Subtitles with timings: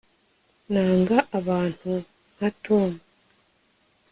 [0.71, 1.91] nanga abantu
[2.35, 2.89] nka tom